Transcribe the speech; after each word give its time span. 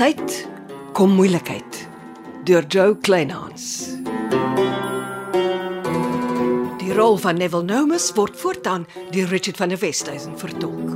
Tyd 0.00 0.46
kom 0.96 1.10
moeilikheid 1.12 1.78
deur 2.48 2.64
Joe 2.72 2.94
Kleinhans. 3.04 3.64
Die 6.80 6.94
rol 6.96 7.18
van 7.20 7.36
Neville 7.36 7.66
Nomus 7.68 8.06
word 8.16 8.38
voortaan 8.40 8.86
deur 9.12 9.28
Richard 9.28 9.60
van 9.60 9.68
der 9.68 9.78
Westhuizen 9.82 10.38
vertolk. 10.40 10.88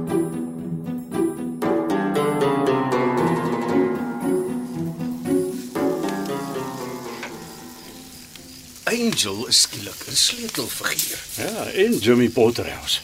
Angel 8.89 9.45
is 9.53 9.61
skielik 9.67 10.01
'n 10.09 10.17
sleutelfiguur. 10.17 11.21
Ja, 11.37 11.67
en 11.85 11.99
Jimmy 11.99 12.29
Potterhouse. 12.29 13.01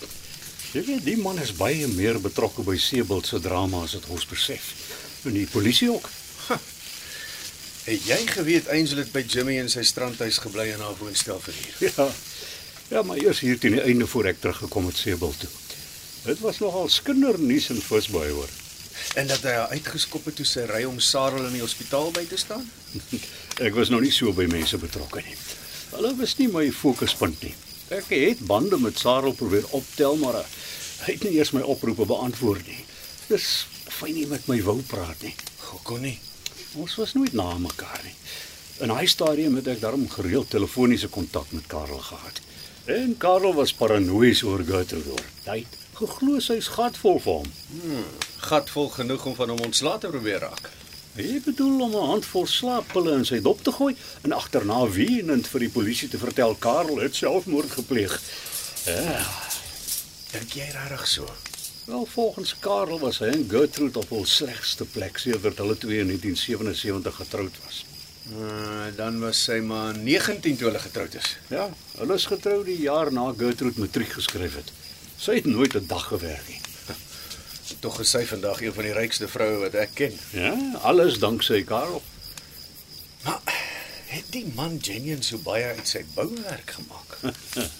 Jy 0.72 0.84
weet, 0.84 1.04
die 1.04 1.18
man 1.18 1.38
is 1.38 1.52
baie 1.52 1.86
meer 1.88 2.20
betrokke 2.20 2.62
by 2.62 2.76
Sebald 2.76 3.26
se 3.26 3.40
drama 3.40 3.82
as 3.82 3.92
wat 3.92 4.08
ons 4.08 4.26
besef. 4.26 4.72
En 5.22 5.36
die 5.36 5.46
polisie 5.46 5.90
ook. 5.92 6.08
Het 7.84 8.04
jy 8.06 8.18
geweet 8.26 8.68
Angel 8.68 9.00
het 9.02 9.12
by 9.12 9.22
Jimmy 9.26 9.56
in 9.58 9.70
sy 9.72 9.82
strandhuis 9.82 10.38
gebly 10.38 10.68
en 10.74 10.82
haar 10.84 10.98
woonstel 11.00 11.40
verhuur? 11.40 11.78
Ja. 11.96 12.10
Ja, 12.90 13.02
maar 13.06 13.20
eers 13.22 13.40
hier 13.40 13.58
teen 13.58 13.76
die 13.76 13.84
einde 13.86 14.06
voor 14.06 14.26
ek 14.32 14.40
teruggekom 14.42 14.88
het 14.90 14.96
Sebald 14.98 15.36
toe. 15.38 15.48
Dit 16.24 16.40
was 16.42 16.58
nogal 16.58 16.88
skindernuus 16.90 17.68
en 17.70 17.78
visbaai 17.82 18.30
hoor. 18.34 18.50
En 19.14 19.30
dat 19.30 19.44
hy 19.46 19.52
haar 19.54 19.70
uitgeskop 19.76 20.26
het 20.26 20.36
toe 20.40 20.46
sy 20.46 20.64
ry 20.66 20.82
om 20.88 20.98
Sarel 20.98 21.46
in 21.46 21.54
die 21.54 21.62
hospitaal 21.62 22.10
by 22.16 22.24
te 22.26 22.38
staan? 22.40 22.66
Ek 23.66 23.78
was 23.78 23.92
nog 23.94 24.02
nie 24.02 24.10
so 24.14 24.34
by 24.34 24.48
mense 24.50 24.78
betrokke 24.82 25.22
nie. 25.22 25.36
Hulle 25.94 26.12
was 26.18 26.34
nie 26.40 26.48
my 26.50 26.66
fokuspunt 26.74 27.46
nie. 27.46 27.54
Ek 27.94 28.10
het 28.10 28.42
bande 28.50 28.78
met 28.82 28.98
Sarel 28.98 29.38
probeer 29.38 29.70
optel, 29.76 30.18
maar 30.18 30.42
hy 30.42 31.14
het 31.14 31.24
nie 31.26 31.38
eers 31.38 31.54
my 31.54 31.62
oproepe 31.62 32.06
beantwoord 32.10 32.66
nie. 32.66 32.82
Dis 33.30 33.46
hy 34.04 34.12
nie 34.12 34.26
met 34.26 34.46
my 34.48 34.58
wou 34.62 34.78
praat 34.86 35.22
nie. 35.22 35.34
Hoekom 35.70 36.00
nie? 36.00 36.18
Ons 36.80 36.94
was 37.00 37.14
nooit 37.14 37.32
na 37.32 37.58
mekaar 37.58 38.00
nie. 38.04 38.14
In 38.80 38.90
hy 38.94 39.06
stadium 39.06 39.56
het 39.60 39.66
ek 39.68 39.80
daarom 39.82 40.06
gereeld 40.08 40.50
telefoniese 40.50 41.08
kontak 41.08 41.50
met 41.52 41.66
Karel 41.68 41.98
gehad. 41.98 42.40
En 42.90 43.16
Karel 43.18 43.54
was 43.54 43.72
paranoïes 43.76 44.42
oor 44.42 44.62
Gertrude. 44.64 45.18
Hy 45.44 45.58
het 45.64 45.76
geglo 46.00 46.40
sy's 46.40 46.70
gatvol 46.72 47.20
vir 47.20 47.40
hom. 47.42 47.50
Gatvol 48.40 48.88
genoeg 48.88 49.26
om 49.26 49.34
van 49.36 49.52
hom 49.52 49.60
ontslae 49.68 49.98
te 50.00 50.08
probeer 50.08 50.40
raak. 50.46 50.70
Hy 51.18 51.40
bedoel 51.44 51.80
om 51.82 51.94
'n 51.98 52.08
handvol 52.14 52.46
slaappille 52.46 53.12
in 53.18 53.24
sy 53.24 53.40
dop 53.40 53.62
te 53.62 53.72
gooi 53.72 53.94
en 54.22 54.32
agterna 54.32 54.86
weenend 54.88 55.46
vir 55.46 55.60
die 55.60 55.68
polisie 55.68 56.08
te 56.08 56.18
vertel 56.18 56.54
Karel 56.54 57.00
het 57.00 57.14
selfmoord 57.14 57.70
gepleeg. 57.70 58.20
Ja, 58.86 59.26
Dink 60.32 60.52
jy 60.54 60.68
regtig 60.70 61.06
so? 61.08 61.26
Wel 61.90 62.06
volgens 62.06 62.54
Karel 62.58 62.98
was 62.98 63.18
hy 63.18 63.30
en 63.34 63.46
Gertrude 63.50 63.98
op 63.98 64.10
hul 64.14 64.26
slegste 64.26 64.84
plek 64.84 65.18
sedert 65.18 65.58
hulle 65.58 65.76
twee 65.78 65.98
in 66.04 66.10
1977 66.12 67.16
getroud 67.22 67.56
was. 67.64 67.84
Uh, 68.30 68.90
dan 68.96 69.18
was 69.20 69.40
sy 69.48 69.58
maar 69.66 69.96
19 69.98 70.56
toe 70.56 70.68
hulle 70.68 70.82
getroud 70.82 71.16
is. 71.18 71.32
Ja, 71.50 71.66
hulle 71.98 72.14
is 72.14 72.28
getrou 72.30 72.60
die 72.64 72.78
jaar 72.84 73.10
na 73.12 73.26
Gertrude 73.38 73.82
matriek 73.82 74.14
geskryf 74.18 74.60
het. 74.60 74.70
Sy 75.18 75.40
het 75.40 75.50
nooit 75.50 75.74
'n 75.74 75.90
dag 75.90 76.06
gewerk 76.12 76.46
nie. 76.48 76.60
Tog 77.82 78.00
is 78.00 78.14
sy 78.14 78.22
vandag 78.26 78.62
een 78.62 78.74
van 78.78 78.86
die 78.86 78.94
rykste 78.94 79.28
vroue 79.28 79.58
wat 79.66 79.74
ek 79.74 79.94
ken. 79.94 80.14
Ja, 80.30 80.54
alles 80.82 81.18
danksy 81.18 81.64
Karel. 81.64 82.02
Maar 83.24 83.40
het 84.14 84.30
die 84.30 84.46
man 84.54 84.78
genuen 84.80 85.22
so 85.22 85.38
baie 85.38 85.64
uit 85.74 85.88
sy 85.88 86.04
bouwerk 86.14 86.70
gemaak? 86.78 87.18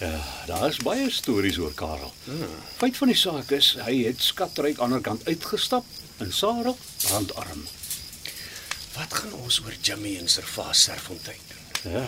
Ja, 0.00 0.20
daar's 0.48 0.76
baie 0.80 1.10
stories 1.12 1.58
oor 1.58 1.74
Karel. 1.76 2.12
Feit 2.76 2.96
van 2.96 3.08
die 3.12 3.16
saak 3.16 3.50
is 3.52 3.74
hy 3.84 3.98
het 4.06 4.22
skatryk 4.24 4.64
aan 4.64 4.74
die 4.74 4.82
ander 4.86 5.00
kant 5.04 5.26
uitgestap 5.28 5.84
en 6.24 6.32
Sarah 6.32 6.74
brandarm. 7.04 7.66
Wat 8.96 9.14
gaan 9.14 9.32
ons 9.44 9.60
oor 9.64 9.76
Jimmy 9.82 10.16
en 10.18 10.28
Servaas 10.28 10.82
Serfontein 10.88 11.40
doen? 11.48 11.92
Ja, 11.92 12.06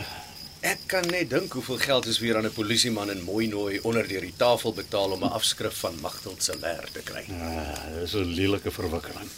Ek 0.63 0.79
kan 0.87 1.03
net 1.11 1.27
dink 1.31 1.53
hoeveel 1.59 1.79
geld 1.83 2.07
is 2.07 2.21
weer 2.23 2.37
aan 2.39 2.47
'n 2.47 2.53
polisieman 2.55 3.11
in 3.11 3.23
Mooinooi 3.27 3.81
onder 3.83 4.07
deur 4.09 4.21
die 4.21 4.35
tafel 4.37 4.73
betaal 4.73 5.11
om 5.11 5.25
'n 5.25 5.33
afskrif 5.35 5.75
van 5.81 5.99
Magteld 6.01 6.43
se 6.43 6.55
leer 6.61 6.87
te 6.93 7.01
kry. 7.01 7.25
ja 7.29 7.89
dis 8.01 8.13
'n 8.15 8.25
lelike 8.35 8.71
verwikkeling. 8.71 9.29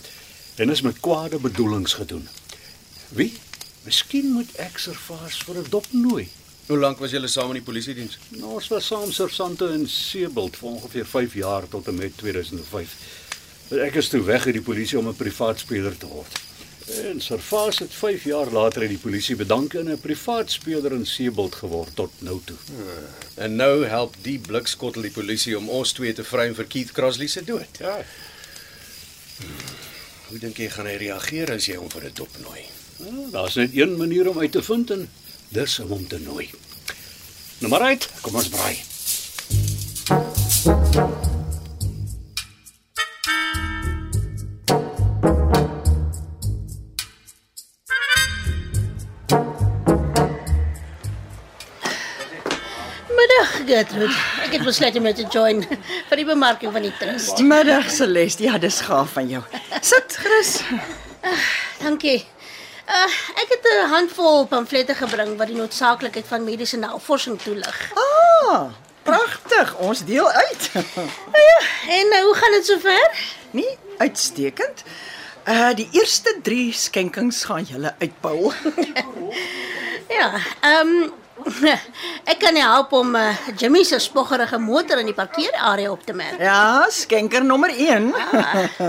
En 0.57 0.71
is 0.71 0.81
met 0.81 1.01
kwade 1.01 1.39
bedoelings 1.39 1.93
gedoen. 1.95 2.29
Wie? 3.09 3.33
Miskien 3.83 4.33
moet 4.33 4.55
ek 4.57 4.79
Servaas 4.79 5.39
vir 5.47 5.57
'n 5.59 5.67
dop 5.71 5.87
nooi. 5.91 6.29
Hoe 6.67 6.79
lank 6.79 6.99
was 6.99 7.13
julle 7.13 7.29
saam 7.29 7.51
in 7.53 7.59
die 7.59 7.67
polisiediens? 7.67 8.17
Nou, 8.39 8.55
ons 8.57 8.71
was 8.73 8.87
saam 8.89 9.11
sersante 9.13 9.67
in 9.75 9.85
Seebald 9.91 10.57
vir 10.57 10.69
ongeveer 10.71 11.07
5 11.07 11.35
jaar 11.43 11.69
tot 11.69 11.91
en 11.93 11.99
met 11.99 12.17
2005. 12.17 12.95
Ek 13.85 13.99
is 14.01 14.09
toe 14.09 14.23
weg 14.25 14.47
uit 14.47 14.57
die 14.57 14.65
polisie 14.65 14.99
om 14.99 15.09
'n 15.09 15.17
privaat 15.17 15.59
speler 15.61 15.97
te 15.97 16.07
word. 16.07 16.41
En 17.05 17.21
Servaas 17.21 17.79
het 17.79 17.93
5 17.93 18.25
jaar 18.25 18.51
later 18.53 18.83
uit 18.83 18.91
die 18.91 18.99
polisie 18.99 19.37
bedank 19.37 19.75
en 19.75 19.91
'n 19.91 20.01
privaat 20.01 20.51
speler 20.51 20.93
in 20.93 21.07
Seebald 21.07 21.55
geword 21.55 21.97
tot 21.97 22.11
nou 22.19 22.41
toe. 22.45 22.57
En 23.35 23.57
nou 23.57 23.85
help 23.87 24.15
die 24.23 24.39
blikskottel 24.39 25.03
die 25.03 25.11
polisie 25.11 25.59
om 25.59 25.69
ons 25.69 25.93
twee 25.93 26.13
te 26.13 26.25
vry 26.25 26.55
vir 26.55 26.65
Keith 26.65 26.93
Crossley 26.93 27.27
se 27.27 27.45
dood. 27.45 27.79
Ja, 27.79 28.05
Hoe 30.29 30.39
dink 30.39 30.57
jy 30.57 30.69
gaan 30.71 30.87
hy 30.87 30.97
reageer 30.97 31.51
as 31.53 31.67
jy 31.67 31.77
hom 31.77 31.91
vir 31.91 32.05
'n 32.05 32.15
dop 32.15 32.39
nooi? 32.43 32.61
Ja, 32.97 33.31
daar's 33.31 33.55
net 33.55 33.71
een 33.75 33.97
manier 33.97 34.29
om 34.29 34.39
uit 34.39 34.53
te 34.53 34.63
vind 34.63 34.91
en 34.91 35.09
dis 35.55 35.79
om 35.79 35.89
hom 35.95 36.07
te 36.07 36.19
nooi. 36.19 36.51
Nou 37.63 37.71
maar 37.71 37.81
uit, 37.81 38.09
kom 38.21 38.35
ons 38.35 38.49
braai. 38.51 38.75
Middag, 53.15 53.55
Gertrude. 53.67 54.11
Ek 54.43 54.59
het 54.59 54.67
besluit 54.67 54.97
om 54.99 55.07
jou 55.07 55.15
te 55.15 55.31
join 55.31 55.63
vir 56.11 56.19
die 56.19 56.27
bemarking 56.27 56.75
van 56.75 56.83
die 56.91 56.95
trust. 56.99 57.39
Middag 57.47 57.91
Celeste. 57.95 58.43
Ja, 58.51 58.59
dis 58.59 58.83
gaaf 58.91 59.15
van 59.15 59.31
jou. 59.31 59.47
Sit, 59.81 60.19
Chris. 60.19 60.59
Dankie. 61.85 62.25
Uh, 62.89 63.13
ek 63.43 63.49
het 63.49 63.65
'n 63.65 63.89
handvol 63.89 64.47
pamflette 64.47 64.95
gebring 64.95 65.37
wat 65.37 65.47
die 65.47 65.57
noodsaaklikheid 65.57 66.27
van 66.27 66.45
mediese 66.45 66.77
navorsing 66.77 67.41
toelig. 67.43 67.93
Ah, 67.95 68.71
pragtig. 69.03 69.75
Ons 69.77 70.05
deel 70.05 70.31
uit. 70.31 70.71
En 71.89 72.07
uh, 72.07 72.23
hoe 72.23 72.35
gaan 72.35 72.53
dit 72.53 72.67
sover? 72.67 73.11
Nie 73.51 73.79
uitstekend. 73.99 74.83
Uh 75.49 75.75
die 75.75 75.89
eerste 75.93 76.39
3 76.43 76.73
skenkings 76.73 77.45
gaan 77.45 77.63
julle 77.63 77.95
uitbou. 77.99 78.53
Ja, 80.09 80.33
ehm 80.61 80.87
um, 80.87 81.13
ek 82.33 82.39
kan 82.41 82.57
jou 82.57 82.65
help 82.65 82.93
om 82.97 83.15
uh, 83.19 83.37
Jimmy 83.61 83.85
se 83.85 83.99
spoggerige 84.03 84.59
motor 84.59 85.01
in 85.03 85.11
die 85.11 85.17
parkeerarea 85.17 85.91
op 85.93 86.05
te 86.07 86.17
merk. 86.17 86.41
Ja, 86.41 86.87
skenker 86.91 87.45
nommer 87.45 87.71
1. 87.71 88.11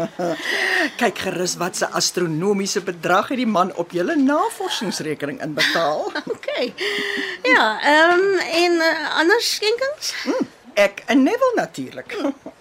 Kyk 1.02 1.24
gerus 1.28 1.58
wat 1.62 1.82
'n 1.82 1.92
astronomiese 1.92 2.82
bedrag 2.82 3.34
het 3.34 3.42
die 3.44 3.50
man 3.50 3.74
op 3.76 3.92
julle 3.92 4.16
navorsingsrekening 4.16 5.42
inbetaal. 5.42 6.12
OK. 6.36 6.50
Ja, 7.44 7.80
ehm 7.82 8.20
um, 8.20 8.38
en 8.40 8.72
uh, 8.82 9.20
ander 9.20 9.42
skenkings? 9.42 10.14
Ek 10.76 11.04
en 11.06 11.24
Neville 11.24 11.56
natuurlik. 11.56 12.18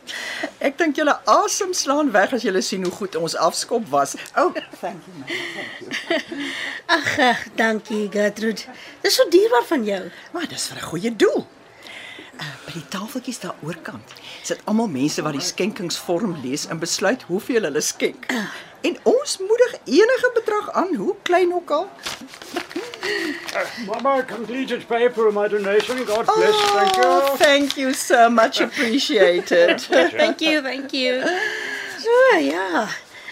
Ek 0.66 0.76
dink 0.78 0.96
julle 0.96 1.16
asem 1.30 1.72
slaan 1.74 2.12
weg 2.14 2.34
as 2.36 2.44
julle 2.46 2.62
sien 2.62 2.84
hoe 2.86 2.92
goed 2.94 3.16
ons 3.18 3.34
afskop 3.34 3.88
was. 3.90 4.14
Oh, 4.38 4.52
thank 4.80 5.02
you 5.08 5.14
man. 5.18 6.22
Ag, 6.98 7.10
uh, 7.18 7.42
dankie 7.58 8.06
Gertrude. 8.12 8.70
Dis 9.02 9.18
so 9.18 9.26
dierbaar 9.32 9.66
van 9.66 9.84
jou. 9.88 10.02
Maar 10.36 10.46
dis 10.48 10.68
vir 10.70 10.78
'n 10.78 10.88
goeie 10.92 11.16
doel. 11.16 11.42
Uh, 12.34 12.54
by 12.66 12.72
die 12.74 12.88
tafeltjies 12.90 13.38
daar 13.42 13.54
oorkant 13.62 14.14
sit 14.42 14.58
almal 14.66 14.88
mense 14.90 15.22
wat 15.22 15.36
die 15.36 15.44
skenkingsvorm 15.44 16.36
lees 16.42 16.66
en 16.66 16.78
besluit 16.82 17.22
hoeveel 17.30 17.62
hulle 17.62 17.80
skenk. 17.80 18.26
En 18.82 18.98
ons 19.02 19.38
moedig 19.38 19.76
enige 19.84 20.30
bedrag 20.34 20.72
aan, 20.72 20.94
hoe 20.94 21.14
klein 21.22 21.54
ook 21.54 21.70
al. 21.70 21.88
Mama 23.86 24.22
completed 24.22 24.86
paper 24.88 25.28
of 25.28 25.34
my 25.34 25.48
donation. 25.48 26.04
God 26.04 26.26
bless. 26.26 26.56
Thank 26.72 26.96
you. 26.96 27.02
Oh, 27.04 27.36
thank 27.36 27.76
you 27.76 27.92
so 27.92 28.30
much 28.30 28.60
appreciated. 28.60 29.80
Thank 30.20 30.40
you, 30.40 30.62
thank 30.62 30.92
you. 30.92 31.22
So, 31.98 32.38
ja. 32.38 32.88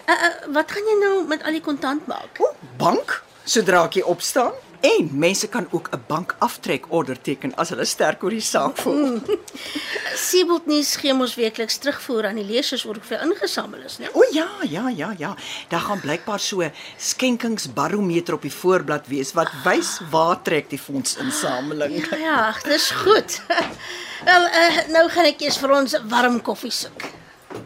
Uh, 0.06 0.12
uh, 0.12 0.34
wat 0.54 0.72
gaan 0.72 0.86
jy 0.88 0.96
nou 0.98 1.26
met 1.30 1.42
al 1.46 1.54
die 1.56 1.62
kontant 1.62 2.06
maak? 2.10 2.40
O, 2.42 2.48
bank 2.80 3.22
sodra 3.44 3.84
ek 3.86 4.00
hier 4.00 4.08
opstaan. 4.10 4.54
En 4.82 5.11
mense 5.14 5.49
kan 5.49 5.67
ook 5.70 5.88
'n 5.90 6.02
bankaftrek 6.06 6.84
order 6.88 7.20
teken 7.20 7.55
as 7.55 7.69
hulle 7.69 7.84
sterk 7.84 8.23
oor 8.23 8.31
die 8.31 8.40
saak 8.40 8.76
voel. 8.76 9.23
Siebold 10.26 10.67
nuus 10.67 10.96
gee 10.96 11.12
ons 11.14 11.34
weekliks 11.34 11.76
terugvoer 11.76 12.26
aan 12.26 12.34
die 12.34 12.44
lesers 12.44 12.84
oor 12.84 12.94
hoeveel 12.99 13.20
ingesamel 13.31 13.81
is, 13.87 13.99
né? 13.99 14.11
O 14.12 14.26
ja, 14.32 14.49
ja, 14.69 14.88
ja, 14.88 15.14
ja. 15.19 15.37
Daar 15.69 15.81
gaan 15.81 16.00
blykbaar 16.00 16.40
so 16.40 16.70
skenkingsbarometer 16.99 18.34
op 18.34 18.43
die 18.43 18.52
voorblad 18.52 19.06
wees 19.06 19.32
wat 19.32 19.50
wys 19.64 20.00
waar 20.11 20.43
trek 20.43 20.70
die 20.70 20.79
fondsinsameling. 20.79 22.06
Ja, 22.19 22.55
dis 22.62 22.90
goed. 22.90 23.40
Wel, 24.28 24.43
uh, 24.43 24.88
nou 24.88 25.08
gaan 25.08 25.25
ek 25.25 25.40
eers 25.40 25.58
vir 25.58 25.70
ons 25.70 25.96
warm 26.08 26.43
koffie 26.43 26.70
soek. 26.70 27.06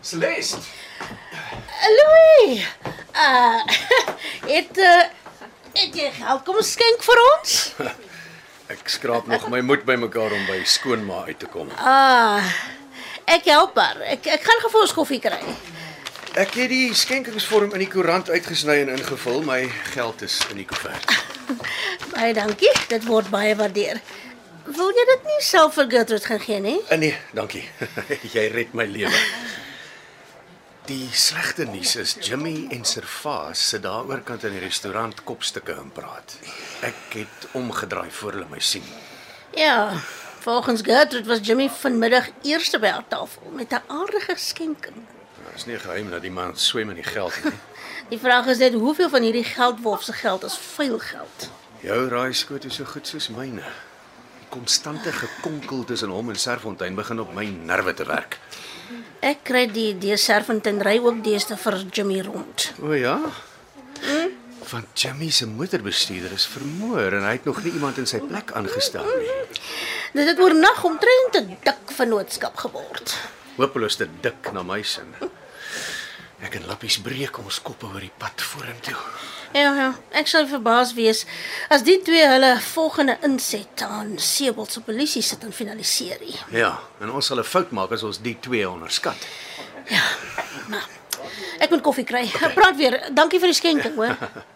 Celeste, 0.00 0.60
Louis, 1.96 2.66
Uh 3.16 3.60
het 4.54 4.78
uh, 4.78 5.02
het 5.76 5.96
jy 5.96 6.10
geld 6.18 6.44
kom 6.46 6.60
skenk 6.64 7.04
vir 7.06 7.22
ons? 7.30 7.56
Ek 8.74 8.88
skraap 8.90 9.28
nog 9.30 9.46
my 9.52 9.60
moed 9.62 9.84
bymekaar 9.86 10.34
om 10.34 10.46
by 10.48 10.58
skoonma 10.66 11.22
uit 11.28 11.38
te 11.38 11.46
kom. 11.46 11.70
Ah. 11.78 12.42
Ek 13.26 13.46
help 13.50 13.78
haar. 13.78 14.00
Ek 14.06 14.26
ek 14.26 14.42
gaan 14.46 14.62
gou 14.64 14.72
vir 14.74 14.84
ons 14.86 14.94
koffie 14.96 15.20
kry. 15.22 15.38
Ek 16.36 16.52
het 16.58 16.68
die 16.68 16.90
skenkingsvorm 16.94 17.72
in 17.78 17.84
die 17.84 17.90
koerant 17.90 18.28
uitgesny 18.30 18.80
en 18.82 18.92
ingevul. 18.96 19.40
My 19.46 19.62
geld 19.94 20.22
is 20.26 20.40
in 20.50 20.60
die 20.60 20.66
koevert. 20.68 21.14
Baie 22.14 22.34
dankie. 22.36 22.72
Dit 22.90 23.06
word 23.06 23.30
baie 23.30 23.54
waardeer. 23.58 24.02
Wil 24.66 24.90
jy 24.98 25.04
dit 25.12 25.28
nie 25.30 25.42
self 25.46 25.76
vir 25.78 25.86
Gertrude 25.92 26.26
gaan 26.26 26.42
gee 26.42 26.58
nie? 26.60 26.78
Uh, 26.90 26.98
nee, 26.98 27.14
dankie. 27.38 27.62
Jy 28.34 28.48
red 28.50 28.74
my 28.74 28.86
lewe. 28.90 29.14
Die 30.86 31.08
slegte 31.10 31.64
nuus 31.66 31.96
is 31.98 32.12
Jimmy 32.22 32.68
en 32.70 32.84
Servaas 32.86 33.58
sit 33.72 33.82
daaroor 33.82 34.20
kant 34.22 34.44
in 34.46 34.52
die 34.54 34.60
restaurant 34.62 35.18
kopstukke 35.26 35.74
en 35.74 35.88
praat. 35.90 36.36
Ek 36.86 37.16
het 37.16 37.46
omgedraai 37.58 38.06
voor 38.14 38.36
hulle 38.36 38.46
my 38.52 38.60
sien. 38.62 38.86
Ja. 39.58 39.96
Volgens 40.44 40.84
Gertrude 40.86 41.26
was 41.26 41.42
Jimmy 41.42 41.66
vanmiddag 41.80 42.28
eerste 42.46 42.78
by 42.78 42.92
haar 42.94 43.08
tafel 43.08 43.50
met 43.56 43.74
'n 43.74 43.82
aardige 43.86 44.36
skenking. 44.36 45.02
Dit 45.48 45.56
is 45.56 45.66
nie 45.66 45.78
geheim 45.78 46.10
dat 46.10 46.22
die 46.22 46.30
man 46.30 46.56
swem 46.56 46.94
in 46.94 47.02
die 47.02 47.10
geld 47.10 47.34
nie. 47.44 47.58
Die 48.14 48.18
vraag 48.18 48.46
is 48.46 48.58
net 48.58 48.72
hoeveel 48.72 49.08
van 49.08 49.22
hierdie 49.22 49.44
geldwolf 49.44 50.02
se 50.02 50.12
geld 50.12 50.44
is 50.44 50.58
vuil 50.58 50.98
geld. 50.98 51.50
Jou 51.80 52.08
raai 52.08 52.32
skoot 52.32 52.64
is 52.64 52.74
so 52.74 52.84
goed 52.84 53.06
soos 53.06 53.28
myne. 53.28 53.66
Die 54.38 54.48
konstante 54.48 55.12
gekonkel 55.12 55.84
tussen 55.84 56.08
hom 56.08 56.28
en 56.28 56.38
Serfontein 56.38 56.94
begin 56.94 57.20
op 57.20 57.34
my 57.34 57.44
nerve 57.44 57.94
te 57.94 58.04
werk. 58.04 58.38
Ek 59.20 59.44
kry 59.48 59.66
die 59.70 59.88
idee 59.94 60.16
Serfontein 60.20 60.80
ry 60.84 60.98
ook 61.02 61.22
deesdae 61.24 61.56
vir 61.56 61.78
Jimmy 61.92 62.20
rond. 62.26 62.72
O 62.82 62.92
ja. 62.92 63.18
Want 64.70 64.98
Jimmy 64.98 65.30
se 65.30 65.46
motorbestuurder 65.46 66.32
is 66.34 66.46
vermoor 66.50 67.14
en 67.14 67.22
hy 67.26 67.36
het 67.36 67.44
nog 67.46 67.62
nie 67.64 67.72
iemand 67.72 67.98
in 68.02 68.06
sy 68.10 68.18
plek 68.18 68.50
aangestel 68.58 69.06
nie. 69.06 69.34
Dit 70.16 70.26
het 70.32 70.40
oornag 70.42 70.84
omtrent 70.84 71.38
'n 71.40 71.56
dik 71.64 71.94
vennootskap 71.98 72.56
geword. 72.56 73.16
Hopeloos 73.56 73.96
te 73.96 74.08
dik 74.20 74.52
na 74.52 74.62
my 74.62 74.82
sin. 74.82 75.14
Ek 76.46 76.60
en 76.60 76.66
Lappies 76.68 77.00
breek 77.02 77.40
ons 77.42 77.56
koppe 77.64 77.88
oor 77.88 78.02
die 78.04 78.12
pad 78.20 78.42
vorentoe. 78.52 78.94
Ja, 79.56 79.70
ja, 79.74 79.86
ek 80.14 80.28
sou 80.30 80.44
verbaas 80.46 80.92
wees 80.94 81.24
as 81.72 81.82
die 81.86 81.96
twee 82.06 82.22
hulle 82.28 82.52
volgende 82.68 83.16
inset 83.26 83.82
aan 83.82 84.12
Sebel 84.22 84.68
se 84.70 84.82
polisie 84.86 85.24
sit 85.26 85.42
en 85.46 85.54
finaliseer. 85.54 86.22
Ja, 86.54 86.76
en 87.02 87.10
ons 87.10 87.26
sal 87.26 87.40
'n 87.42 87.50
fout 87.50 87.72
maak 87.72 87.92
as 87.92 88.04
ons 88.06 88.22
die 88.22 88.36
twee 88.38 88.68
onderskat. 88.68 89.16
Maar 90.70 90.86
ek 91.58 91.70
moet 91.70 91.82
koffie 91.82 92.04
kry. 92.04 92.24
Okay. 92.26 92.52
Praat 92.54 92.76
weer. 92.76 93.00
Dankie 93.10 93.40
vir 93.40 93.48
die 93.48 93.60
skenking, 93.62 93.96
hoor. 93.96 94.14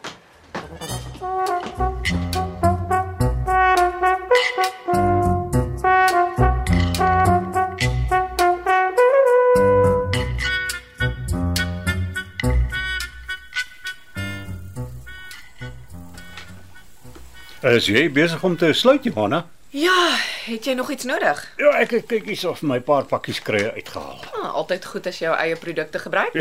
Is 17.61 17.91
jy 17.93 18.07
besig 18.09 18.41
om 18.41 18.55
te 18.57 18.71
sluit, 18.73 19.05
Johanna? 19.05 19.43
Ja, 19.77 20.17
het 20.47 20.65
jy 20.65 20.73
nog 20.79 20.89
iets 20.91 21.05
nodig? 21.05 21.43
Ja, 21.61 21.75
ek 21.77 21.93
ek 21.99 22.07
kyk 22.09 22.31
hier 22.31 22.49
of 22.49 22.63
my 22.65 22.79
paar 22.81 23.05
pakkies 23.05 23.43
krye 23.45 23.69
uitgehaal. 23.77 24.23
Ah, 24.33 24.55
altyd 24.63 24.87
goed 24.89 25.09
as 25.11 25.19
jy 25.21 25.27
jou 25.27 25.35
eie 25.37 25.59
produkte 25.61 26.01
gebruik. 26.01 26.39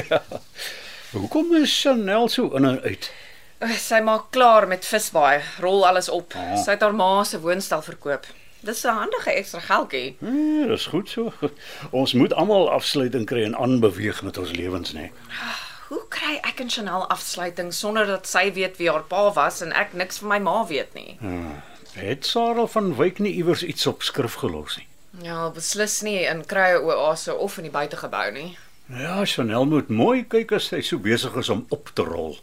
Hoekom 1.12 1.51
is 1.60 1.75
Chanel 1.75 2.31
so 2.31 2.56
in 2.56 2.69
en 2.71 2.80
uit? 2.88 3.12
Uh, 3.60 3.75
sy 3.75 4.00
maak 4.00 4.30
klaar 4.31 4.69
met 4.71 4.88
visbaai, 4.88 5.44
rol 5.60 5.83
alles 5.83 6.07
op. 6.07 6.38
Sy 6.56 6.77
het 6.77 6.88
haar 6.88 6.95
ma 6.95 7.25
se 7.27 7.42
woonstel 7.44 7.83
verkoop. 7.83 8.24
Dis 8.63 8.86
'n 8.88 8.95
handige 9.04 9.36
ekstra 9.36 9.60
geldjie. 9.60 10.15
Ja, 10.24 10.68
dis 10.72 10.88
goed 10.88 11.10
so. 11.10 11.33
Ons 11.92 12.13
moet 12.13 12.33
almal 12.33 12.72
afsluiting 12.72 13.27
kry 13.27 13.44
en 13.44 13.60
aanbeweeg 13.60 14.24
met 14.24 14.38
ons 14.38 14.56
lewens, 14.56 14.95
nê. 14.95 15.12
Hoe 15.12 15.69
kry 16.29 16.37
ek 16.45 16.59
en 16.61 16.69
Chanel 16.69 17.07
afsluiting 17.09 17.71
sonder 17.73 18.05
dat 18.05 18.27
sy 18.29 18.51
weet 18.53 18.77
wie 18.77 18.89
haar 18.91 19.05
pa 19.09 19.29
was 19.33 19.63
en 19.65 19.73
ek 19.73 19.95
niks 19.97 20.21
van 20.21 20.29
my 20.29 20.37
ma 20.45 20.61
weet 20.69 20.93
nie? 20.93 21.17
Het 21.95 22.25
Sarah 22.25 22.67
van 22.69 22.93
Wyk 22.99 23.17
nie 23.19 23.33
iewers 23.39 23.63
iets 23.65 23.87
op 23.89 24.03
skrif 24.05 24.37
gelos 24.43 24.77
nie? 24.77 24.85
Ja, 25.25 25.49
beslis 25.49 26.01
nie 26.05 26.19
in 26.29 26.43
krye 26.45 26.77
oase 26.85 27.33
of 27.33 27.57
in 27.57 27.65
die 27.65 27.73
buitegebou 27.73 28.27
nie. 28.35 28.49
Ja, 28.93 29.23
Chanel 29.25 29.65
moet 29.69 29.89
mooi 29.89 30.21
kyk 30.29 30.53
as 30.57 30.69
sy 30.69 30.83
so 30.85 31.01
besig 31.01 31.33
is 31.41 31.49
om 31.49 31.65
op 31.73 31.89
te 31.93 32.05
rol. 32.05 32.37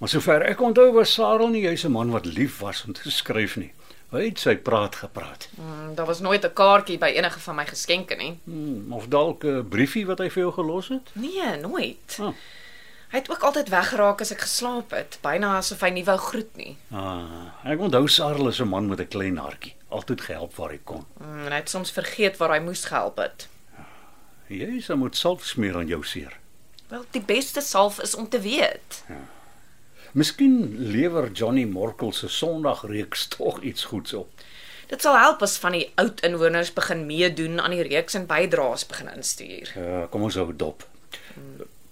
Maar 0.00 0.12
sover 0.12 0.44
ek 0.48 0.62
onthou 0.64 0.88
was 0.96 1.12
Sarah 1.12 1.50
nie 1.52 1.66
juis 1.66 1.84
'n 1.84 1.92
man 1.92 2.10
wat 2.16 2.24
lief 2.24 2.60
was 2.64 2.84
om 2.86 2.92
te 2.96 3.10
skryf 3.10 3.56
nie. 3.56 3.72
Hy 4.10 4.24
het 4.24 4.38
sy 4.40 4.56
praat 4.56 4.94
gepraat. 4.96 5.50
Hmm, 5.56 5.94
daar 5.94 6.06
was 6.06 6.20
nooit 6.20 6.44
'n 6.44 6.52
kaartjie 6.52 6.98
by 6.98 7.12
enige 7.12 7.40
van 7.40 7.56
my 7.56 7.66
geskenke 7.66 8.16
nie. 8.16 8.38
Hmm, 8.44 8.92
of 8.92 9.08
dalk 9.08 9.44
'n 9.44 9.68
briefie 9.68 10.06
wat 10.06 10.18
hy 10.18 10.30
vir 10.30 10.42
jou 10.42 10.52
gelos 10.52 10.88
het? 10.88 11.10
Nee, 11.12 11.56
nooit. 11.60 12.16
Oh. 12.20 12.32
Hy 13.08 13.22
het 13.22 13.30
ook 13.30 13.44
altyd 13.48 13.70
weggeraak 13.72 14.20
as 14.20 14.34
ek 14.34 14.42
geslaap 14.44 14.90
het, 14.92 15.16
byna 15.24 15.54
asof 15.58 15.80
hy 15.80 15.88
nie 15.96 16.04
wou 16.04 16.18
groet 16.20 16.56
nie. 16.60 16.74
Ah, 16.92 17.54
ek 17.64 17.80
onthou 17.80 18.04
Sarah 18.08 18.50
is 18.50 18.60
'n 18.60 18.68
man 18.68 18.88
met 18.88 19.00
'n 19.00 19.08
klein 19.08 19.38
hartjie, 19.38 19.74
altyd 19.88 20.20
gehelp 20.20 20.54
waar 20.56 20.70
hy 20.70 20.80
kon. 20.84 21.06
Hmm, 21.16 21.46
en 21.46 21.52
hy 21.52 21.58
het 21.58 21.70
soms 21.70 21.90
vergeet 21.90 22.36
waar 22.36 22.52
hy 22.52 22.60
moes 22.60 22.84
gehelp 22.84 23.16
het. 23.16 23.48
Jy 24.48 24.80
sou 24.80 24.96
moet 24.98 25.16
salf 25.16 25.44
smeer 25.44 25.76
aan 25.76 25.88
jou 25.88 26.04
seer. 26.04 26.38
Wel, 26.88 27.04
die 27.10 27.20
beste 27.20 27.60
salf 27.60 28.00
is 28.00 28.14
om 28.14 28.28
te 28.28 28.40
weet. 28.40 29.04
Miskien 30.12 30.76
lewer 30.78 31.30
Johnny 31.32 31.64
Morkel 31.64 32.12
se 32.12 32.28
Sondagreeks 32.28 33.26
tog 33.36 33.60
iets 33.60 33.84
goeds 33.84 34.12
op. 34.12 34.28
Dit 34.88 35.02
sal 35.02 35.18
help 35.18 35.42
as 35.42 35.58
van 35.58 35.72
die 35.72 35.92
oud 36.00 36.20
inwoners 36.20 36.72
begin 36.72 37.06
meedoen 37.06 37.60
aan 37.60 37.70
die 37.70 37.82
reeks 37.82 38.14
en 38.14 38.26
bydraes 38.26 38.86
begin 38.86 39.10
instuur. 39.16 39.72
Ja, 39.76 40.06
kom 40.06 40.22
ons 40.22 40.34
hou 40.34 40.56
dop. 40.56 40.86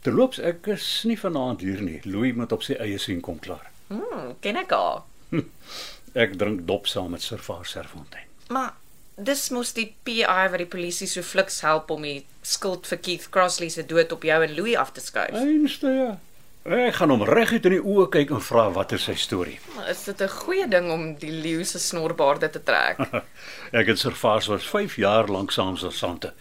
Terloops, 0.06 0.38
ek 0.38 0.69
is 0.70 0.85
nie 1.03 1.17
vanaand 1.19 1.64
hier 1.67 1.81
nie. 1.82 1.97
Louis 2.06 2.31
moet 2.38 2.53
op 2.55 2.62
sy 2.62 2.76
eie 2.79 2.99
sien 3.03 3.19
kom 3.25 3.41
klaar. 3.43 3.64
Hmm, 3.91 4.37
ken 4.44 4.58
ek 4.61 4.70
haar. 4.70 5.00
Ek 6.23 6.37
drink 6.38 6.62
dop 6.69 6.87
saam 6.87 7.11
met 7.12 7.25
Servaas 7.25 7.75
Serfontein. 7.75 8.29
Maar 8.55 8.70
dis 9.19 9.43
mos 9.50 9.73
die 9.76 9.88
PI 10.06 10.23
wat 10.53 10.62
die 10.62 10.69
polisie 10.70 11.08
so 11.11 11.26
fliks 11.26 11.58
help 11.67 11.91
om 11.91 12.06
die 12.06 12.20
skuld 12.47 12.87
vir 12.87 13.01
Keith 13.03 13.27
Crossley 13.34 13.69
se 13.75 13.82
dood 13.84 14.15
op 14.15 14.25
jou 14.25 14.39
en 14.46 14.55
Louis 14.55 14.79
af 14.79 14.94
te 14.94 15.03
skuif. 15.03 15.34
Einste 15.34 15.93
ja. 15.93 16.08
Ek 16.67 16.96
gaan 17.01 17.10
hom 17.10 17.27
reguit 17.27 17.67
in 17.67 17.77
die 17.77 17.82
oë 17.82 18.06
kyk 18.15 18.32
en 18.39 18.46
vra 18.46 18.69
wat 18.79 18.94
is 18.94 19.05
sy 19.10 19.17
storie. 19.19 19.58
Maar 19.75 19.91
Is 19.91 20.05
dit 20.06 20.22
'n 20.22 20.29
goeie 20.39 20.69
ding 20.70 20.89
om 20.91 21.05
die 21.19 21.34
leeu 21.34 21.65
se 21.65 21.79
snorbaarde 21.82 22.51
te 22.51 22.63
trek? 22.63 23.03
Ek 23.79 23.91
en 23.91 23.98
Servaas 23.98 24.46
was 24.46 24.70
5 24.70 24.96
jaar 25.03 25.27
lank 25.29 25.51
saam 25.51 25.75
as 25.75 25.98
sante. 25.98 26.32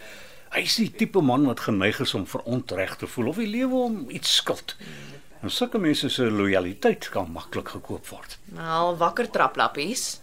Hy's 0.56 0.78
die 0.80 0.92
tipe 0.92 1.20
man 1.20 1.44
wat 1.50 1.66
geneig 1.68 2.00
is 2.00 2.14
om 2.16 2.24
verontreg 2.28 2.96
te 3.02 3.10
voel 3.12 3.34
of 3.34 3.42
die 3.42 3.50
lewe 3.52 3.76
hom 3.76 3.98
iets 4.08 4.38
skuld. 4.40 4.78
En 5.44 5.52
sulke 5.52 5.82
mense 5.82 6.08
se 6.10 6.30
lojaliteit 6.32 7.10
kan 7.12 7.28
maklik 7.32 7.74
gekoop 7.76 8.08
word. 8.08 8.38
Wel, 8.56 8.96
wakker 8.98 9.28
traplappies. 9.30 10.22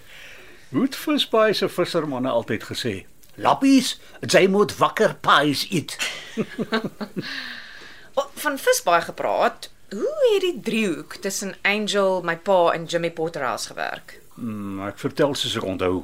Hoe 0.72 0.82
het 0.82 0.98
Visbaai 0.98 1.54
se 1.54 1.70
vissermanne 1.70 2.28
altyd 2.28 2.66
gesê? 2.72 2.94
Lappies, 3.38 3.94
jy 4.26 4.48
moet 4.50 4.74
wakker 4.80 5.14
pies 5.22 5.62
eet. 5.70 5.94
Van 8.42 8.58
visbaai 8.58 9.02
gepraat. 9.06 9.70
Hoe 9.94 10.16
het 10.32 10.42
die 10.42 10.58
driehoek 10.60 11.20
tussen 11.22 11.54
Angel, 11.62 12.18
my 12.26 12.34
pa 12.36 12.72
en 12.74 12.88
Jimmy 12.90 13.12
Potterhouse 13.14 13.70
gewerk? 13.70 14.18
Hmm, 14.34 14.82
ek 14.88 14.98
vertel 14.98 15.36
soos 15.38 15.54
ek 15.58 15.68
onthou. 15.70 16.02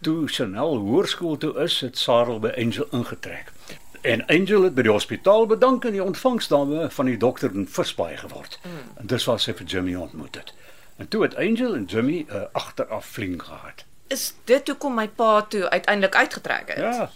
Toe 0.00 0.28
Chanel 0.28 0.76
hoërskool 0.76 1.36
toe 1.36 1.54
is, 1.58 1.80
het 1.80 1.98
Sarel 1.98 2.38
by 2.38 2.52
Angel 2.56 2.86
ingetrek. 2.94 3.52
En 4.00 4.26
Angel 4.26 4.62
het 4.62 4.76
by 4.76 4.84
die 4.86 4.92
hospitaal 4.92 5.46
bedank 5.50 5.84
en 5.84 5.96
die 5.96 6.04
ontvangsdame 6.04 6.86
van 6.94 7.10
die 7.10 7.16
dokter 7.18 7.50
in 7.54 7.66
Visbaai 7.66 8.16
geword. 8.16 8.60
Mm. 8.62 8.92
En 9.02 9.10
dis 9.10 9.26
waar 9.26 9.40
sy 9.42 9.56
vir 9.58 9.66
Jimmy 9.66 9.96
ontmoet 9.98 10.38
het. 10.38 10.54
En 11.02 11.08
toe 11.08 11.22
het 11.22 11.34
Angel 11.36 11.74
en 11.74 11.84
Jimmy 11.84 12.26
'n 12.28 12.36
uh, 12.36 12.42
agteraf 12.52 13.06
flink 13.06 13.42
gehad. 13.42 13.84
Is 14.06 14.34
dit 14.44 14.68
hoekom 14.68 14.94
my 14.94 15.08
pa 15.08 15.42
toe 15.42 15.70
uiteindelik 15.70 16.14
uitgetrek 16.14 16.68
het? 16.68 16.78
Ja. 16.78 17.10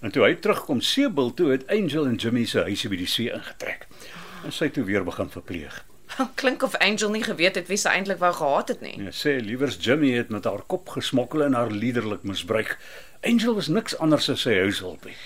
En 0.00 0.10
toe 0.10 0.22
hy 0.22 0.34
terugkom 0.34 0.80
Seebil 0.80 1.34
toe 1.34 1.50
het 1.50 1.68
Angel 1.68 2.06
en 2.06 2.14
Jimmy 2.14 2.44
se 2.44 2.60
huisie 2.60 2.90
by 2.90 2.96
die 2.96 3.06
see 3.06 3.32
ingetrek. 3.32 3.86
En 4.44 4.52
sy 4.52 4.64
het 4.64 4.74
toe 4.74 4.84
weer 4.84 5.04
begin 5.04 5.30
verpleeg. 5.30 5.84
Klink 6.40 6.62
of 6.62 6.76
Angel 6.76 7.10
nie 7.10 7.24
geweet 7.24 7.58
het 7.60 7.68
wie 7.68 7.80
sy 7.80 7.92
eintlik 7.96 8.20
wou 8.22 8.32
gehad 8.34 8.68
het 8.74 8.84
nie. 8.84 8.96
Ja, 9.08 9.14
sê 9.14 9.36
liewers 9.42 9.78
Jimmy 9.80 10.14
het 10.16 10.32
met 10.32 10.44
haar 10.48 10.64
kop 10.66 10.88
gesmokkel 10.96 11.44
en 11.46 11.58
haar 11.58 11.72
liderlik 11.72 12.22
misbruik. 12.22 12.76
Angel 13.26 13.54
was 13.54 13.68
niks 13.72 13.98
anders 13.98 14.30
as 14.32 14.46
sy 14.46 14.56
huishulpie. 14.60 15.16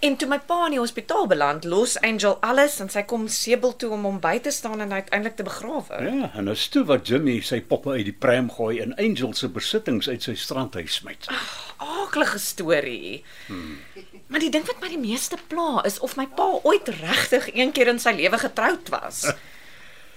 En 0.00 0.16
toe 0.16 0.26
my 0.28 0.38
pa 0.40 0.62
in 0.66 0.74
die 0.74 0.80
hospitaal 0.80 1.26
beland, 1.28 1.66
los 1.68 1.98
Angel 2.00 2.38
alles 2.44 2.78
en 2.80 2.88
sy 2.92 3.02
kom 3.08 3.26
Sebel 3.28 3.74
toe 3.80 3.90
om 3.92 4.06
hom 4.08 4.16
by 4.20 4.38
te 4.40 4.52
staan 4.52 4.80
en 4.80 4.92
uiteindelik 4.92 5.36
te 5.36 5.44
begrawe. 5.44 6.00
Ja, 6.00 6.30
en 6.32 6.48
dis 6.48 6.64
toe 6.72 6.86
wat 6.88 7.08
Jimmy 7.08 7.36
sy 7.44 7.60
poppe 7.68 7.92
uit 7.92 8.08
die 8.08 8.16
pram 8.16 8.48
gooi 8.52 8.78
en 8.84 8.96
Angel 8.96 9.34
se 9.36 9.50
besittings 9.52 10.08
uit 10.08 10.24
sy 10.24 10.36
strandhuis 10.40 11.00
smyt. 11.02 11.28
Aaklige 11.84 12.40
storie. 12.40 13.20
Hmm. 13.46 13.76
Maar 14.32 14.40
die 14.46 14.52
ding 14.54 14.64
wat 14.68 14.80
my 14.80 14.88
die 14.88 15.00
meeste 15.00 15.36
pla 15.52 15.82
is 15.84 16.00
of 16.00 16.16
my 16.16 16.26
pa 16.32 16.48
ooit 16.64 16.88
regtig 17.02 17.50
een 17.52 17.72
keer 17.76 17.92
in 17.92 18.00
sy 18.00 18.16
lewe 18.16 18.40
getroud 18.40 18.88
was. 18.94 19.26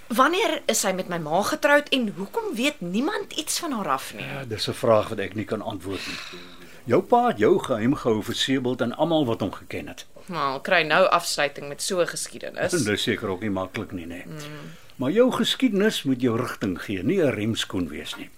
Wanneer 0.08 0.62
is 0.66 0.80
sy 0.80 0.94
met 0.96 1.10
my 1.12 1.18
ma 1.20 1.42
getroud 1.44 1.88
en 1.92 2.08
hoekom 2.16 2.54
weet 2.56 2.80
niemand 2.80 3.32
iets 3.32 3.58
van 3.58 3.72
haar 3.76 3.88
af 3.88 4.14
nie? 4.14 4.24
Ja, 4.24 4.44
dis 4.44 4.68
'n 4.68 4.72
vraag 4.72 5.08
wat 5.08 5.18
ek 5.18 5.34
nie 5.34 5.44
kan 5.44 5.62
antwoord 5.62 6.06
nie. 6.06 6.40
Jou 6.84 7.02
pa 7.02 7.26
het 7.26 7.38
jou 7.38 7.58
geheim 7.58 7.94
gehou 7.94 8.22
vir 8.22 8.34
Sebald 8.34 8.80
en 8.80 8.96
almal 8.96 9.26
wat 9.26 9.40
hom 9.40 9.52
geken 9.52 9.88
het. 9.88 10.06
Maar 10.26 10.60
kry 10.60 10.82
nou 10.82 11.08
afsluiting 11.08 11.68
met 11.68 11.82
so 11.82 12.00
'n 12.00 12.06
geskiedenis. 12.06 12.72
En 12.72 12.84
dis 12.84 13.02
seker 13.02 13.28
ook 13.28 13.40
nie 13.40 13.50
maklik 13.50 13.92
nie, 13.92 14.06
nê. 14.06 14.24
Mm. 14.26 14.72
Maar 14.96 15.10
jou 15.10 15.32
geskiedenis 15.32 16.02
moet 16.02 16.20
jou 16.20 16.36
rigting 16.40 16.82
gee, 16.82 17.02
nie 17.02 17.20
'n 17.22 17.30
remskoen 17.30 17.88
wees 17.88 18.16
nie. 18.16 18.30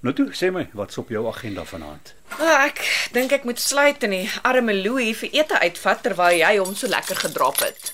Nou 0.00 0.14
toe, 0.14 0.26
sê 0.34 0.50
my, 0.52 0.68
wat's 0.72 0.98
op 0.98 1.08
jou 1.08 1.28
agenda 1.28 1.64
vanaand? 1.64 2.14
Oh, 2.40 2.64
ek 2.64 3.08
dink 3.12 3.32
ek 3.32 3.44
moet 3.44 3.60
sluit 3.60 4.02
en 4.02 4.10
die 4.10 4.30
arme 4.42 4.74
Louis 4.74 5.16
vir 5.16 5.28
ete 5.32 5.60
uitvat 5.60 6.02
terwyl 6.02 6.38
jy 6.38 6.56
hom 6.58 6.74
so 6.74 6.88
lekker 6.88 7.16
gedrap 7.16 7.60
het. 7.60 7.92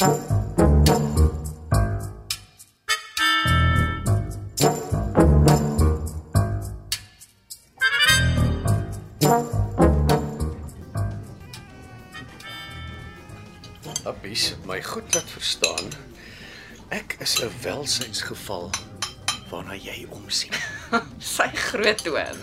Abbies, 0.00 0.37
my 14.78 14.84
goed 14.84 15.14
laat 15.14 15.30
verstaan. 15.34 15.88
Ek 16.94 17.16
is 17.18 17.42
'n 17.42 17.50
welsynsgeval 17.62 18.70
waarna 19.50 19.74
jy 19.74 20.06
omsien. 20.14 20.54
Sy 21.36 21.48
groot 21.50 21.98
toon. 22.06 22.38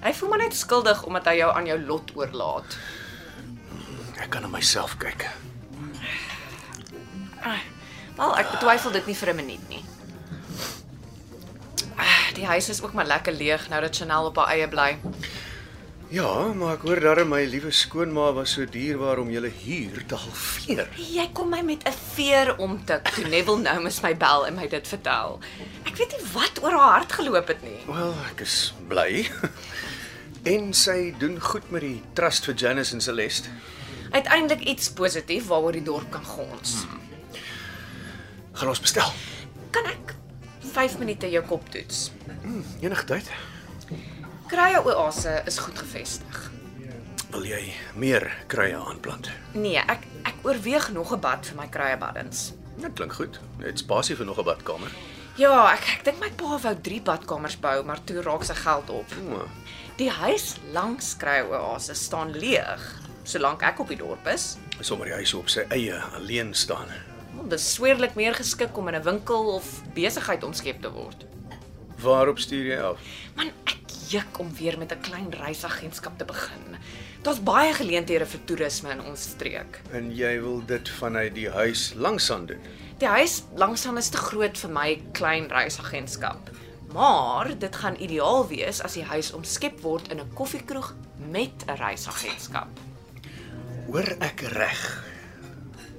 Hy 0.00 0.12
voel 0.16 0.28
maar 0.28 0.40
net 0.40 0.56
skuldig 0.56 1.02
omdat 1.04 1.28
hy 1.28 1.34
jou 1.42 1.50
aan 1.52 1.66
jou 1.68 1.76
lot 1.84 2.12
oorlaat. 2.16 2.78
Ek 4.16 4.30
kan 4.32 4.42
na 4.42 4.48
myself 4.48 4.96
kyk. 4.96 5.26
Wel, 8.16 8.32
ek 8.40 8.50
betwyfel 8.56 8.96
dit 8.96 9.06
nie 9.06 9.18
vir 9.20 9.28
'n 9.32 9.36
minuut 9.36 9.68
nie. 9.68 9.84
Ah, 12.00 12.32
Die 12.34 12.46
huis 12.46 12.68
is 12.72 12.80
ook 12.80 12.92
maar 12.96 13.06
lekker 13.06 13.32
leeg 13.32 13.68
nou 13.68 13.80
dat 13.80 13.96
Chanel 13.96 14.32
op 14.32 14.36
haar 14.36 14.48
eie 14.56 14.68
bly. 14.68 14.96
Ja, 16.08 16.52
maar 16.54 16.76
ek 16.76 16.84
hoor 16.86 17.00
darem 17.02 17.32
my 17.32 17.40
liewe 17.50 17.72
skoonma 17.74 18.28
was 18.36 18.52
so 18.54 18.62
duur 18.70 19.00
waarom 19.00 19.30
jy 19.32 19.40
huur 19.50 20.04
te 20.06 20.14
halveer. 20.22 20.86
Jy 21.02 21.24
kom 21.34 21.50
my 21.50 21.62
met 21.66 21.82
'n 21.82 21.96
veer 22.14 22.54
omtik 22.62 23.10
toe 23.10 23.24
Neville 23.26 23.62
nou 23.62 23.82
mis 23.82 24.00
my 24.02 24.14
bel 24.14 24.46
en 24.46 24.54
my 24.54 24.68
dit 24.68 24.86
vertel. 24.88 25.40
Ek 25.84 25.96
weet 25.96 26.12
nie 26.14 26.26
wat 26.32 26.62
oor 26.62 26.70
haar 26.70 26.92
hart 27.00 27.12
geloop 27.12 27.48
het 27.48 27.62
nie. 27.62 27.80
Wel, 27.86 28.14
ek 28.30 28.40
is 28.40 28.72
bly. 28.88 29.26
En 30.46 30.72
sy 30.72 31.12
doen 31.18 31.40
goed 31.40 31.70
met 31.70 31.80
die 31.80 32.02
trust 32.14 32.44
vir 32.44 32.54
Janice 32.54 32.94
en 32.94 33.00
Celeste. 33.00 33.48
Uiteindelik 34.12 34.62
iets 34.62 34.88
positief 34.90 35.46
waaroor 35.46 35.72
die 35.72 35.82
dorp 35.82 36.10
kan 36.10 36.24
gons. 36.24 36.86
Gaan 38.52 38.68
ons 38.68 38.80
bestel. 38.80 39.10
Kan 39.72 39.86
ek 39.86 40.14
5 40.72 40.98
minute 40.98 41.26
jou 41.30 41.42
kop 41.44 41.68
toets? 41.70 42.12
Enige 42.80 43.04
tyd. 43.04 43.55
Krye 44.46 44.78
oase 44.84 45.40
is 45.46 45.58
goed 45.58 45.78
gevestig. 45.78 46.50
Wil 47.34 47.44
jy 47.48 47.62
meer 47.98 48.28
kruie 48.50 48.76
aanplant? 48.78 49.28
Nee, 49.58 49.80
ek 49.82 50.04
ek 50.26 50.44
oorweeg 50.46 50.92
nog 50.94 51.12
'n 51.12 51.20
bad 51.20 51.46
vir 51.46 51.56
my 51.56 51.66
krye 51.68 51.96
baddens. 51.98 52.52
Dit 52.78 52.92
klink 52.94 53.12
goed. 53.12 53.40
Net 53.58 53.78
spasie 53.78 54.16
vir 54.16 54.26
nog 54.26 54.38
'n 54.38 54.44
badkamer. 54.44 54.90
Ja, 55.36 55.72
ek 55.72 55.82
ek 55.98 56.04
dink 56.04 56.20
my 56.20 56.30
pa 56.30 56.58
wou 56.58 56.74
3 56.82 57.00
badkamers 57.02 57.56
bou, 57.60 57.82
maar 57.84 58.04
toe 58.04 58.22
raak 58.22 58.44
sy 58.44 58.54
geld 58.54 58.90
op. 58.90 59.06
O, 59.32 59.48
Die 59.96 60.10
huis 60.10 60.56
langs 60.72 61.16
Krye 61.16 61.42
Oase 61.48 61.94
staan 61.94 62.32
leeg, 62.32 63.00
solank 63.24 63.62
ek 63.62 63.78
op 63.80 63.88
die 63.88 63.96
dorp 63.96 64.26
is. 64.26 64.56
sommer 64.80 65.06
die 65.06 65.14
huis 65.14 65.34
op 65.34 65.48
sy 65.48 65.64
eie 65.70 66.00
alleen 66.14 66.54
staan. 66.54 66.86
Dit 67.48 67.52
is 67.52 67.72
sweerlik 67.74 68.14
meer 68.14 68.34
geskik 68.34 68.76
om 68.76 68.88
in 68.88 68.94
'n 68.94 69.02
winkel 69.02 69.54
of 69.54 69.82
besigheid 69.94 70.44
omskep 70.44 70.82
te 70.82 70.90
word. 70.92 71.24
Waarop 71.98 72.38
stuur 72.38 72.64
jy 72.64 72.78
af? 72.80 72.98
Man, 73.36 73.50
ek 73.64 73.76
juk 74.08 74.38
om 74.38 74.54
weer 74.54 74.78
met 74.78 74.92
'n 74.92 75.00
klein 75.00 75.30
reisagentskap 75.30 76.18
te 76.18 76.24
begin. 76.24 76.76
Daar's 77.22 77.42
baie 77.42 77.72
geleenthede 77.74 78.26
vir 78.26 78.44
toerisme 78.44 78.90
in 78.90 79.00
ons 79.00 79.22
streek. 79.22 79.80
En 79.92 80.14
jy 80.14 80.40
wil 80.40 80.62
dit 80.66 80.88
vanuit 80.88 81.34
die 81.34 81.50
huis 81.50 81.92
langs 81.94 82.30
aan 82.30 82.46
doen. 82.46 82.60
Die 82.98 83.08
huis 83.08 83.42
langsaan 83.54 83.96
is 83.96 84.08
te 84.08 84.16
groot 84.16 84.58
vir 84.58 84.70
my 84.70 85.02
klein 85.12 85.48
reisagentskap. 85.48 86.50
Maar 86.92 87.58
dit 87.58 87.76
gaan 87.76 87.96
ideaal 88.00 88.46
wees 88.48 88.82
as 88.82 88.92
die 88.92 89.04
huis 89.04 89.32
omskep 89.32 89.80
word 89.80 90.08
in 90.08 90.20
'n 90.20 90.30
koffiekroeg 90.34 90.94
met 91.30 91.64
'n 91.66 91.76
reisagentskap. 91.76 92.68
Hoor 93.86 94.16
ek 94.20 94.40
reg? 94.40 95.04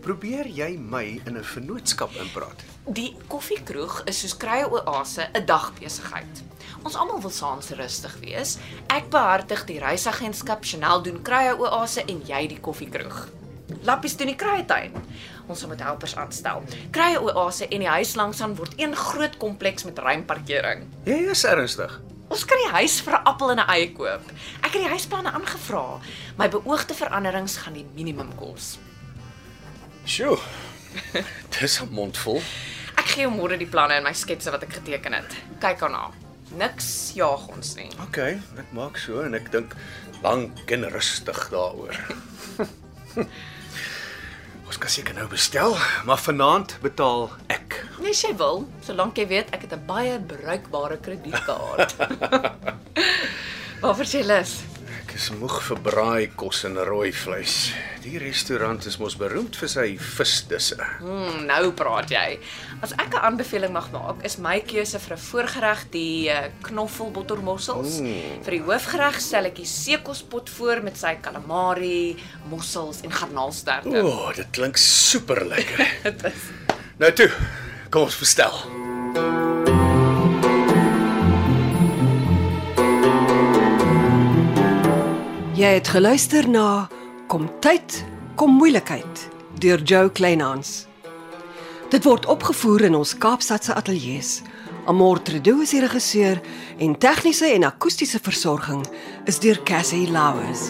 Probeer 0.02 0.48
jy 0.48 0.78
my 0.78 1.22
in 1.26 1.38
'n 1.38 1.44
vennootskap 1.44 2.12
inpraat? 2.16 2.64
Die 2.86 3.16
koffiekroeg 3.28 4.04
is 4.06 4.20
soos 4.20 4.38
Krye 4.38 4.70
Oase 4.72 5.30
'n 5.34 5.46
dagbesigheid. 5.46 6.44
Ons 6.84 6.96
almal 6.96 7.22
wil 7.22 7.34
saans 7.34 7.70
rustig 7.70 8.16
wees. 8.22 8.58
Ek 8.94 9.10
behartig 9.10 9.66
die 9.66 9.80
reisagentskap, 9.80 10.66
Chanel 10.66 11.02
doen 11.04 11.22
Krye 11.22 11.56
Oase 11.58 12.04
en 12.08 12.22
jy 12.28 12.48
die 12.48 12.60
koffiekroeg. 12.60 13.28
Lappies 13.88 14.18
doen 14.18 14.32
die 14.32 14.36
kruietuin. 14.40 14.94
Ons 15.48 15.64
sal 15.64 15.72
met 15.72 15.82
helpers 15.84 16.16
aanstel. 16.20 16.64
Krye 16.96 17.20
Oase 17.22 17.68
en 17.68 17.84
die 17.84 17.92
huis 17.92 18.16
langsaan 18.20 18.56
word 18.56 18.76
een 18.80 18.96
groot 18.96 19.38
kompleks 19.38 19.88
met 19.88 20.00
ruim 20.00 20.26
parkering. 20.26 20.86
Jy 21.06 21.20
is 21.32 21.44
ernstig. 21.48 22.00
Ons 22.28 22.44
kan 22.44 22.60
die 22.60 22.72
huis 22.76 23.00
vir 23.02 23.14
'n 23.14 23.24
appel 23.24 23.52
en 23.52 23.60
'n 23.60 23.70
ei 23.70 23.94
koop. 23.94 24.24
Ek 24.62 24.74
het 24.74 24.84
die 24.84 24.90
huisplanne 24.90 25.32
aangevra. 25.32 26.00
My 26.38 26.50
beoogde 26.50 26.94
veranderings 26.94 27.58
gaan 27.58 27.74
die 27.74 27.86
minimum 27.96 28.36
kos. 28.36 28.78
Sjoe. 30.06 30.38
Dis 31.60 31.82
'n 31.82 31.90
mond 31.92 32.18
vol. 32.18 32.42
Ek 32.98 33.06
gee 33.06 33.28
môre 33.28 33.58
die 33.58 33.68
planne 33.68 33.94
en 33.94 34.04
my 34.04 34.14
sketse 34.14 34.52
wat 34.52 34.64
ek 34.64 34.74
geteken 34.74 35.14
het. 35.14 35.36
Kyk 35.60 35.80
daarna. 35.80 36.27
Niks 36.56 37.12
jaag 37.18 37.44
ons 37.52 37.74
nie. 37.76 37.90
OK, 38.06 38.20
ek 38.40 38.70
maak 38.76 39.00
so 39.02 39.20
en 39.26 39.36
ek 39.36 39.50
dink 39.52 39.74
lank 40.24 40.72
en 40.72 40.88
rustig 40.94 41.40
daaroor. 41.52 41.98
ons 44.68 44.80
kan 44.80 44.92
seker 44.92 45.18
nou 45.18 45.28
bestel, 45.32 45.76
maar 46.08 46.22
vanaand 46.24 46.78
betaal 46.84 47.28
ek. 47.52 47.82
Nee, 48.00 48.16
jy 48.16 48.32
wil, 48.40 48.64
solank 48.86 49.20
jy 49.20 49.28
weet 49.28 49.52
ek 49.56 49.68
het 49.68 49.76
'n 49.76 49.84
baie 49.90 50.16
bruikbare 50.20 50.98
kredietkaart. 51.04 51.98
Waarvoor 53.84 54.08
sê 54.08 54.24
lus? 54.24 54.64
Ek 55.04 55.18
is 55.20 55.30
moeg 55.36 55.60
vir 55.68 55.84
braai 55.84 56.26
kos 56.36 56.64
en 56.64 56.80
rooi 56.80 57.12
vleis. 57.12 57.74
Die 58.04 58.18
restaurant 58.22 58.86
is 58.86 58.98
mos 59.02 59.16
beroemd 59.18 59.58
vir 59.58 59.70
sy 59.72 59.86
visdisse. 59.98 60.78
Hmm, 61.02 61.46
nou 61.50 61.72
praat 61.78 62.12
jy. 62.14 62.38
As 62.86 62.94
ek 62.94 63.16
'n 63.16 63.24
aanbeveling 63.26 63.74
mag 63.74 63.90
maak, 63.92 64.24
is 64.24 64.38
my 64.38 64.60
keuse 64.62 65.00
vir 65.00 65.16
'n 65.16 65.24
voorgereg 65.30 65.82
die 65.92 66.30
uh, 66.30 66.48
knoffelbottermossels. 66.62 68.00
Mm. 68.00 68.44
Vir 68.46 68.52
die 68.52 68.62
hoofgereg 68.62 69.20
stel 69.20 69.46
ek 69.46 69.56
die 69.56 69.66
seekospot 69.66 70.50
voor 70.50 70.84
met 70.84 70.98
sy 70.98 71.18
calamari, 71.22 72.16
mossels 72.50 73.02
en 73.02 73.12
garnaalsterte. 73.12 73.90
O, 73.90 74.08
oh, 74.08 74.36
dit 74.36 74.48
klink 74.52 74.78
super 74.78 75.46
lekker. 75.46 75.88
Dit 76.08 76.24
is 76.24 76.42
nou 76.98 77.14
toe, 77.14 77.30
kom 77.90 78.04
ons 78.04 78.20
bestel. 78.20 78.54
Jy 85.58 85.74
het 85.74 85.88
geluister 85.90 86.46
na 86.48 86.88
Kom 87.28 87.50
tyd, 87.60 88.06
kom 88.40 88.54
moeilikheid 88.56 89.26
deur 89.60 89.82
Jo 89.84 90.06
Kleinhans. 90.10 90.86
Dit 91.92 92.06
word 92.08 92.24
opgevoer 92.32 92.86
in 92.88 92.96
ons 92.96 93.12
Kaapstadse 93.20 93.76
ateljee 93.76 94.22
se. 94.24 94.46
Amor 94.88 95.20
Tredo 95.20 95.58
is 95.60 95.74
die 95.76 95.82
regisseur 95.84 96.40
en 96.80 96.96
tegniese 96.96 97.50
en 97.52 97.68
akoestiese 97.68 98.24
versorging 98.24 98.86
is 99.28 99.42
deur 99.44 99.60
Cassie 99.68 100.08
Louws. 100.08 100.70